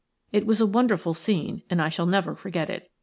[0.31, 2.89] It was a wonderful scene, and I shall never forget it.